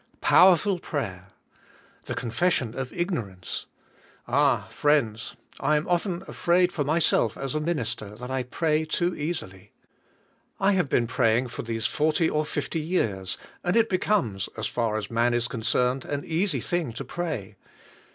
[0.19, 1.27] Powerful prayer!
[2.05, 3.67] The confession of ignor ance
[4.27, 8.83] I Ah, friends, I am often afraid for myself as a minister that I pray
[8.83, 9.73] too easily.
[10.59, 14.65] I have been praying for these forty or fifty years and it be comes, as
[14.65, 17.55] far as man is concerned, an easy thing to pray.